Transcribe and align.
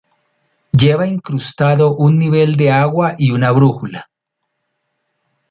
Lleva 0.71 1.05
incrustado 1.05 1.95
un 1.95 2.17
nivel 2.17 2.57
de 2.57 2.71
agua 2.71 3.13
y 3.19 3.29
una 3.29 3.51
brújula. 3.51 4.09